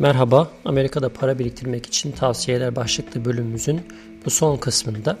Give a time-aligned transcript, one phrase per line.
[0.00, 3.80] Merhaba, Amerika'da para biriktirmek için tavsiyeler başlıklı bölümümüzün
[4.26, 5.18] bu son kısmında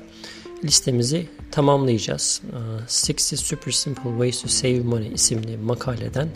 [0.64, 2.42] listemizi tamamlayacağız.
[2.82, 6.28] 60 ee, Super Simple Ways to Save Money isimli makaleden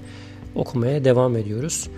[0.55, 1.89] okumaya devam ediyoruz.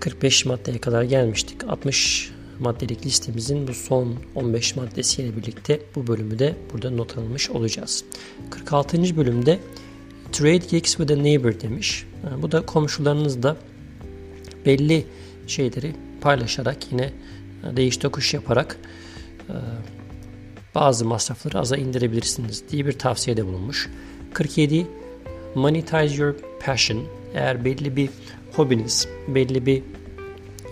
[0.00, 1.64] 45 maddeye kadar gelmiştik.
[1.68, 8.04] 60 maddelik listemizin bu son 15 maddesiyle birlikte bu bölümü de burada not almış olacağız.
[8.50, 9.16] 46.
[9.16, 9.58] bölümde
[10.32, 12.06] Trade Gigs with a Neighbor demiş.
[12.24, 13.56] Ee, bu da komşularınızla
[14.66, 15.06] belli
[15.46, 17.12] şeyleri paylaşarak yine
[17.72, 18.76] e, değiş tokuş yaparak
[19.48, 19.54] e,
[20.74, 23.90] bazı masrafları aza indirebilirsiniz diye bir tavsiyede bulunmuş.
[24.32, 24.86] 47
[25.54, 26.34] Monetize your
[26.66, 27.04] passion.
[27.34, 28.10] Eğer belli bir
[28.52, 29.82] hobiniz, belli bir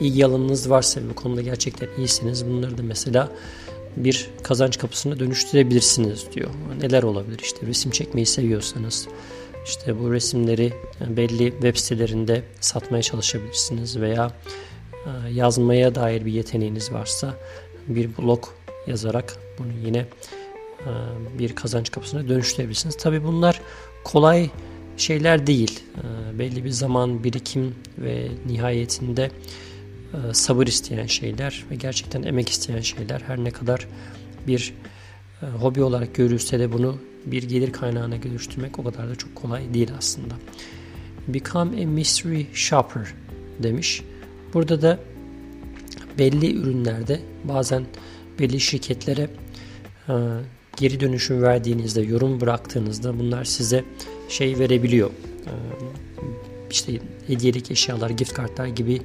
[0.01, 2.47] ilgi alanınız varsa bu konuda gerçekten iyisiniz.
[2.47, 3.29] Bunları da mesela
[3.97, 6.51] bir kazanç kapısına dönüştürebilirsiniz diyor.
[6.81, 7.41] Neler olabilir?
[7.43, 9.09] İşte resim çekmeyi seviyorsanız,
[9.65, 10.73] işte bu resimleri
[11.09, 14.33] belli web sitelerinde satmaya çalışabilirsiniz veya
[14.93, 17.35] e, yazmaya dair bir yeteneğiniz varsa
[17.89, 18.45] bir blog
[18.87, 20.91] yazarak bunu yine e,
[21.39, 22.97] bir kazanç kapısına dönüştürebilirsiniz.
[22.97, 23.61] Tabi bunlar
[24.05, 24.51] kolay
[24.97, 25.81] şeyler değil.
[25.97, 29.31] E, belli bir zaman birikim ve nihayetinde
[30.33, 33.21] sabır isteyen şeyler ve gerçekten emek isteyen şeyler.
[33.27, 33.89] Her ne kadar
[34.47, 34.75] bir
[35.47, 39.91] hobi olarak görülse de bunu bir gelir kaynağına dönüştürmek o kadar da çok kolay değil
[39.99, 40.35] aslında.
[41.29, 43.15] Become a mystery shopper
[43.63, 44.03] demiş.
[44.55, 44.99] Burada da
[46.19, 47.87] belli ürünlerde bazen
[48.39, 49.31] belli şirketlere
[50.09, 50.15] e,
[50.77, 53.85] geri dönüşüm verdiğinizde, yorum bıraktığınızda bunlar size
[54.29, 55.11] şey verebiliyor.
[55.11, 55.53] E,
[56.71, 56.93] işte
[57.27, 59.01] hediyelik eşyalar, gift kartlar gibi e,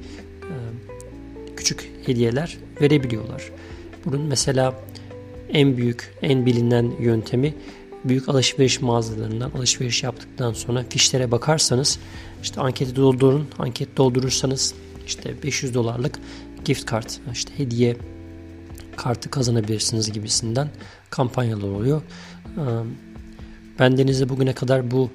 [1.56, 3.50] küçük hediyeler verebiliyorlar.
[4.04, 4.74] Bunun mesela
[5.52, 7.54] en büyük, en bilinen yöntemi
[8.04, 11.98] büyük alışveriş mağazalarından alışveriş yaptıktan sonra fişlere bakarsanız
[12.42, 13.48] işte anketi doldurun.
[13.58, 14.74] Anket doldurursanız
[15.06, 16.18] işte 500 dolarlık
[16.64, 17.96] gift kart, işte hediye
[18.96, 20.68] kartı kazanabilirsiniz gibisinden
[21.10, 22.02] kampanyalar oluyor.
[23.78, 25.10] Ben denize bugüne kadar bu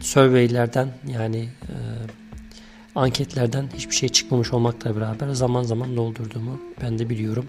[0.00, 1.48] surveylerden yani
[2.94, 7.46] anketlerden hiçbir şey çıkmamış olmakla beraber zaman zaman doldurduğumu ben de biliyorum.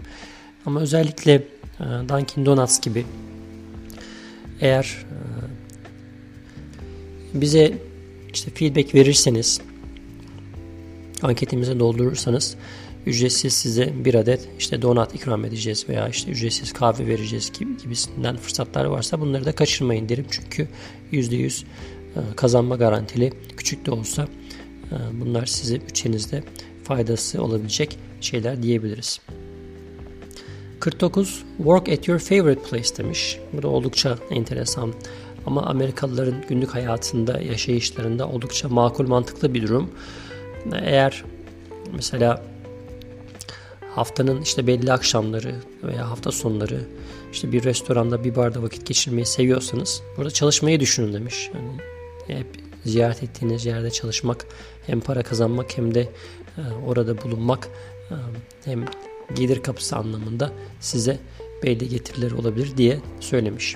[0.65, 3.05] Ama özellikle e, Dunkin Donuts gibi
[4.61, 5.17] eğer e,
[7.41, 7.77] bize
[8.33, 9.61] işte feedback verirseniz
[11.21, 12.55] anketimize doldurursanız
[13.05, 18.37] ücretsiz size bir adet işte donat ikram edeceğiz veya işte ücretsiz kahve vereceğiz gibi gibisinden
[18.37, 20.25] fırsatlar varsa bunları da kaçırmayın derim.
[20.31, 20.67] Çünkü
[21.11, 21.65] %100 e,
[22.35, 24.27] kazanma garantili küçük de olsa
[25.11, 26.43] bunlar size bütçenizde
[26.83, 29.19] faydası olabilecek şeyler diyebiliriz.
[30.85, 33.39] 49 Work at your favorite place demiş.
[33.53, 34.93] Bu da oldukça enteresan
[35.45, 39.91] ama Amerikalıların günlük hayatında, yaşayışlarında oldukça makul mantıklı bir durum.
[40.73, 41.23] Eğer
[41.93, 42.43] mesela
[43.95, 46.81] haftanın işte belli akşamları veya hafta sonları
[47.33, 51.49] işte bir restoranda bir barda vakit geçirmeyi seviyorsanız burada çalışmayı düşünün demiş.
[51.53, 52.47] Yani hep
[52.83, 54.45] ziyaret ettiğiniz yerde çalışmak
[54.87, 56.01] hem para kazanmak hem de
[56.57, 57.69] e, orada bulunmak
[58.11, 58.15] e,
[58.65, 58.85] hem
[59.35, 61.19] gelir kapısı anlamında size
[61.63, 63.75] belli getiriler olabilir diye söylemiş.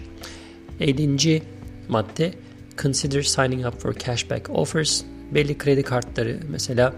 [0.80, 1.42] 50.
[1.90, 2.34] madde
[2.78, 5.04] Consider signing up for cashback offers.
[5.32, 6.94] Belli kredi kartları mesela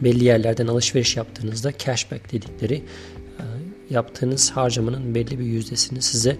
[0.00, 3.44] belli yerlerden alışveriş yaptığınızda cashback dedikleri e,
[3.90, 6.36] yaptığınız harcamanın belli bir yüzdesini size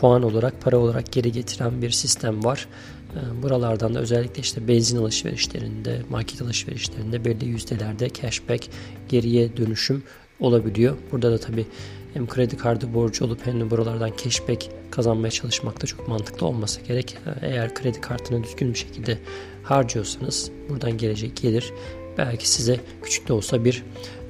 [0.00, 2.68] puan olarak, para olarak geri getiren bir sistem var.
[3.14, 8.68] E, buralardan da özellikle işte benzin alışverişlerinde, market alışverişlerinde belli yüzdelerde cashback
[9.08, 10.02] geriye dönüşüm
[10.40, 10.96] olabiliyor.
[11.12, 11.66] Burada da tabii
[12.14, 16.80] hem kredi kartı borcu olup hem de buralardan cashback kazanmaya çalışmak da çok mantıklı olması
[16.80, 17.18] gerek.
[17.42, 19.18] Eğer kredi kartını düzgün bir şekilde
[19.62, 21.72] harcıyorsanız buradan gelecek gelir
[22.18, 23.84] belki size küçük de olsa bir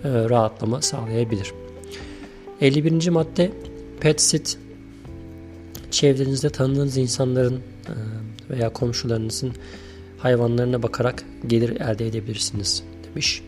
[0.05, 1.53] e, rahatlama sağlayabilir.
[2.61, 3.09] 51.
[3.09, 3.53] madde
[4.01, 4.59] pet sit
[5.91, 7.93] çevrenizde tanıdığınız insanların e,
[8.51, 9.53] veya komşularınızın
[10.19, 13.43] hayvanlarına bakarak gelir elde edebilirsiniz demiş.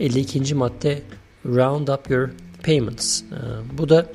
[0.00, 0.54] 52.
[0.54, 1.02] madde
[1.46, 2.30] round up your
[2.62, 3.22] payments.
[3.22, 3.26] E,
[3.78, 4.06] bu da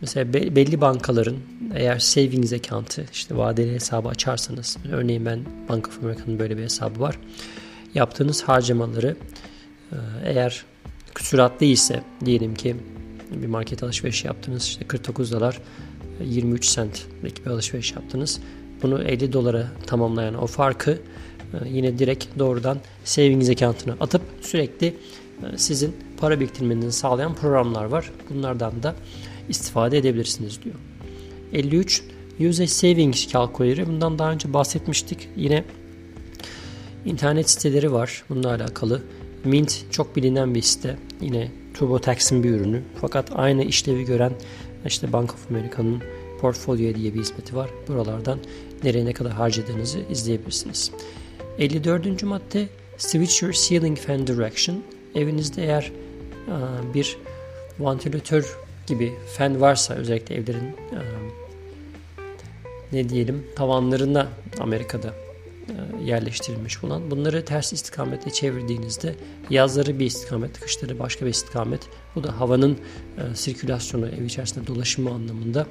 [0.00, 1.36] mesela belli bankaların
[1.74, 7.00] eğer savings account'ı işte vadeli hesabı açarsanız örneğin ben Bank of America'nın böyle bir hesabı
[7.00, 7.18] var
[7.94, 9.16] yaptığınız harcamaları
[9.92, 10.64] e, eğer
[11.14, 12.76] küsuratlı ise diyelim ki
[13.30, 15.58] bir market alışveriş yaptınız işte 49 dolar
[16.24, 18.40] 23 centlik bir alışveriş yaptınız.
[18.82, 24.92] Bunu 50 dolara tamamlayan o farkı e, yine direkt doğrudan savings account'ına atıp sürekli e,
[25.56, 28.12] sizin para biriktirmenizi sağlayan programlar var.
[28.30, 28.94] Bunlardan da
[29.48, 30.74] istifade edebilirsiniz diyor.
[31.52, 32.02] 53
[32.48, 33.86] Use a Savings Calculator.
[33.86, 35.28] Bundan daha önce bahsetmiştik.
[35.36, 35.64] Yine
[37.04, 39.02] İnternet siteleri var bununla alakalı.
[39.44, 40.96] Mint çok bilinen bir site.
[41.20, 42.82] Yine TurboTax'in bir ürünü.
[43.00, 44.32] Fakat aynı işlevi gören
[44.86, 46.02] işte Bank of America'nın
[46.40, 47.70] Portfolio diye bir hizmeti var.
[47.88, 48.38] Buralardan
[48.84, 50.90] nereye ne kadar harcadığınızı izleyebilirsiniz.
[51.58, 52.22] 54.
[52.22, 52.68] madde
[52.98, 54.82] Switch your ceiling fan direction.
[55.14, 55.92] Evinizde eğer
[56.94, 57.16] bir
[57.78, 60.76] vantilatör gibi fan varsa özellikle evlerin
[62.92, 64.28] ne diyelim tavanlarına
[64.60, 65.14] Amerika'da
[66.04, 69.14] yerleştirilmiş bulan bunları ters istikamete çevirdiğinizde
[69.50, 71.80] yazları bir istikamet, kışları başka bir istikamet.
[72.14, 72.78] Bu da havanın
[73.34, 75.66] sirkülasyonu, ev içerisinde dolaşımı anlamında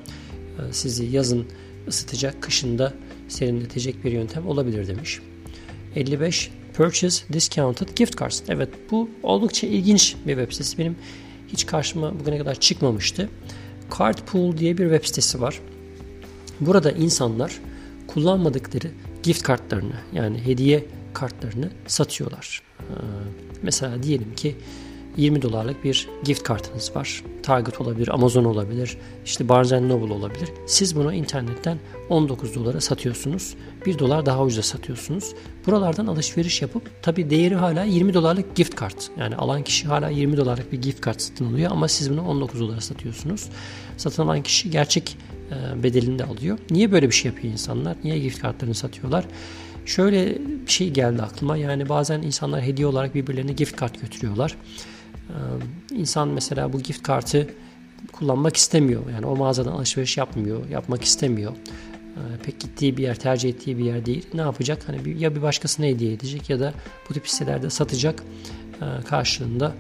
[0.72, 1.48] sizi yazın
[1.88, 2.94] ısıtacak, kışında
[3.28, 5.20] serinletecek bir yöntem olabilir demiş.
[5.96, 8.42] 55 Purchase Discounted Gift Cards.
[8.48, 10.78] Evet bu oldukça ilginç bir web sitesi.
[10.78, 10.96] Benim
[11.48, 13.30] hiç karşıma bugüne kadar çıkmamıştı.
[14.00, 15.60] Cardpool diye bir web sitesi var.
[16.60, 17.60] Burada insanlar
[18.08, 18.92] kullanmadıkları
[19.24, 22.62] gift kartlarını yani hediye kartlarını satıyorlar.
[22.80, 22.84] Ee,
[23.62, 24.56] mesela diyelim ki
[25.18, 27.24] 20 dolarlık bir gift kartınız var.
[27.44, 30.50] Target olabilir, Amazon olabilir, işte Barnes Noble olabilir.
[30.68, 31.78] Siz bunu internetten
[32.10, 33.56] 19 dolara satıyorsunuz.
[33.86, 35.34] 1 dolar daha ucuza satıyorsunuz.
[35.68, 39.12] Buralardan alışveriş yapıp tabi değeri hala 20 dolarlık gift kart.
[39.20, 42.60] Yani alan kişi hala 20 dolarlık bir gift kart satın alıyor ama siz bunu 19
[42.60, 43.50] dolara satıyorsunuz.
[43.98, 45.18] Satın alan kişi gerçek
[45.52, 46.58] e, bedelini de alıyor.
[46.70, 47.98] Niye böyle bir şey yapıyor insanlar?
[48.04, 49.26] Niye gift kartlarını satıyorlar?
[49.86, 51.58] Şöyle bir şey geldi aklıma.
[51.58, 54.58] Yani bazen insanlar hediye olarak birbirlerine gift kart götürüyorlar.
[55.32, 57.48] Ee, insan mesela bu gift kartı
[58.12, 59.10] kullanmak istemiyor.
[59.10, 61.52] Yani o mağazadan alışveriş yapmıyor, yapmak istemiyor.
[61.52, 64.28] Ee, pek gittiği bir yer, tercih ettiği bir yer değil.
[64.34, 64.88] Ne yapacak?
[64.88, 66.74] Hani ya bir başkasına hediye edecek ya da
[67.10, 68.24] bu tip hisselerde satacak
[68.82, 69.74] ee, karşılığında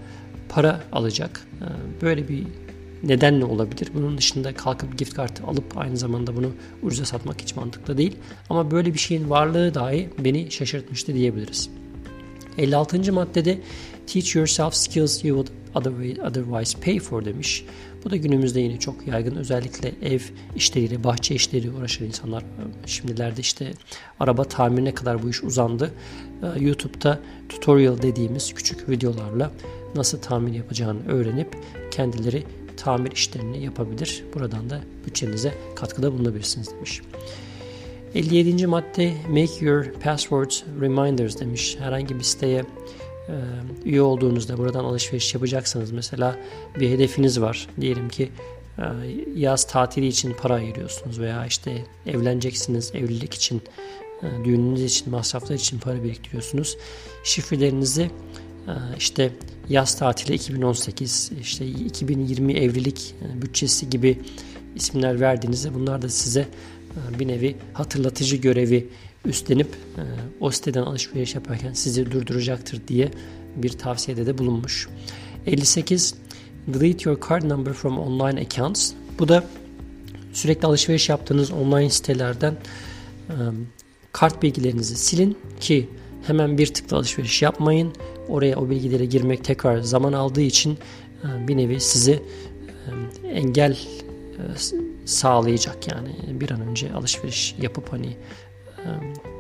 [0.50, 1.48] para alacak.
[2.01, 2.44] Böyle bir
[3.04, 3.89] neden ne olabilir?
[3.94, 6.51] Bunun dışında kalkıp gift kartı alıp aynı zamanda bunu
[6.83, 8.15] ucuza satmak hiç mantıklı değil.
[8.50, 11.69] Ama böyle bir şeyin varlığı dahi beni şaşırtmıştı diyebiliriz.
[12.57, 13.13] 56.
[13.13, 13.59] maddede
[14.07, 15.62] Teach yourself skills you would
[16.25, 17.65] otherwise pay for demiş.
[18.06, 19.36] Bu da günümüzde yine çok yaygın.
[19.36, 20.19] Özellikle ev
[20.56, 22.44] işleriyle, bahçe işleri uğraşan insanlar.
[22.86, 23.74] Şimdilerde işte
[24.19, 25.92] araba tamirine kadar bu iş uzandı.
[26.44, 27.19] Ee, YouTube'da
[27.50, 29.51] tutorial dediğimiz küçük videolarla
[29.95, 31.57] nasıl tamir yapacağını öğrenip
[31.92, 32.44] kendileri
[32.77, 34.24] tamir işlerini yapabilir.
[34.33, 37.01] Buradan da bütçenize katkıda bulunabilirsiniz demiş.
[38.15, 38.67] 57.
[38.67, 41.77] madde Make your passwords reminders demiş.
[41.79, 43.35] Herhangi bir siteye e,
[43.85, 46.35] üye olduğunuzda buradan alışveriş yapacaksanız mesela
[46.79, 47.67] bir hedefiniz var.
[47.81, 48.29] Diyelim ki
[48.77, 48.83] e,
[49.35, 53.61] yaz tatili için para ayırıyorsunuz veya işte evleneceksiniz evlilik için
[54.23, 56.77] e, düğününüz için masraflar için para biriktiriyorsunuz.
[57.23, 58.11] Şifrelerinizi
[58.97, 59.31] işte
[59.69, 64.19] yaz tatili 2018 işte 2020 evlilik bütçesi gibi
[64.75, 66.47] isimler verdiğinizde bunlar da size
[67.19, 68.88] bir nevi hatırlatıcı görevi
[69.25, 70.01] üstlenip e,
[70.39, 73.11] o siteden alışveriş yaparken sizi durduracaktır diye
[73.55, 74.89] bir tavsiyede de bulunmuş.
[75.45, 76.15] 58
[76.67, 78.91] Delete your card number from online accounts.
[79.19, 79.43] Bu da
[80.33, 82.53] sürekli alışveriş yaptığınız online sitelerden
[83.29, 83.35] e,
[84.11, 85.89] kart bilgilerinizi silin ki
[86.27, 87.94] hemen bir tıkla alışveriş yapmayın.
[88.27, 90.77] Oraya o bilgilere girmek tekrar zaman aldığı için
[91.23, 92.23] e, bir nevi sizi
[93.33, 93.77] engel
[95.05, 98.17] sağlayacak yani bir an önce alışveriş yapıp hani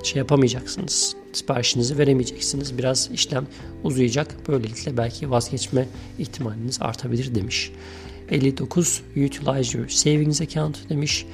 [0.03, 1.15] şey yapamayacaksınız.
[1.33, 2.77] Siparişinizi veremeyeceksiniz.
[2.77, 3.47] Biraz işlem
[3.83, 4.47] uzayacak.
[4.47, 5.87] Böylelikle belki vazgeçme
[6.19, 7.71] ihtimaliniz artabilir demiş.
[8.29, 11.25] 59 Utilize your savings account demiş.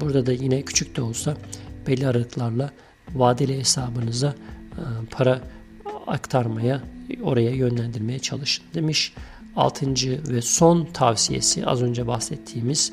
[0.00, 1.36] Burada da yine küçük de olsa
[1.86, 2.70] belli aralıklarla
[3.14, 4.34] vadeli hesabınıza
[5.10, 5.40] para
[6.06, 6.82] aktarmaya,
[7.22, 9.14] oraya yönlendirmeye çalışın demiş.
[9.56, 12.92] Altıncı ve son tavsiyesi az önce bahsettiğimiz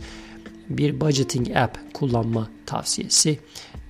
[0.69, 3.39] bir budgeting app kullanma tavsiyesi.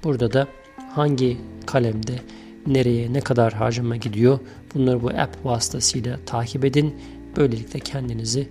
[0.04, 0.48] Burada da
[0.96, 2.20] hangi kalemde
[2.68, 4.40] nereye ne kadar harcama gidiyor
[4.75, 6.96] bunları bu app vasıtasıyla takip edin.
[7.38, 8.50] Böylelikle kendinizi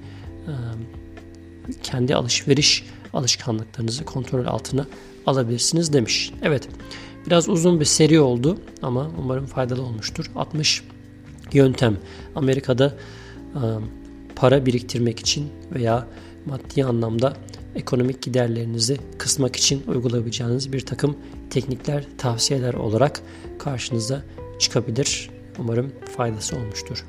[1.82, 4.86] kendi alışveriş alışkanlıklarınızı kontrol altına
[5.26, 6.32] alabilirsiniz demiş.
[6.42, 6.68] Evet
[7.26, 10.30] biraz uzun bir seri oldu ama umarım faydalı olmuştur.
[10.36, 10.84] 60
[11.52, 11.96] yöntem
[12.34, 12.94] Amerika'da
[14.40, 16.06] para biriktirmek için veya
[16.46, 17.36] maddi anlamda
[17.74, 21.16] ekonomik giderlerinizi kısmak için uygulayabileceğiniz bir takım
[21.50, 23.20] teknikler, tavsiyeler olarak
[23.58, 24.22] karşınıza
[24.58, 25.30] çıkabilir.
[25.58, 27.04] Umarım faydası olmuştur.